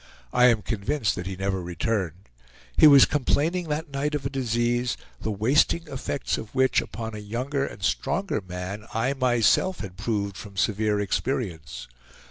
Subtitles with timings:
[0.33, 2.27] I am convinced that he never returned;
[2.75, 7.19] he was complaining that night of a disease, the wasting effects of which upon a
[7.19, 11.87] younger and stronger man, I myself had proved from severe experience.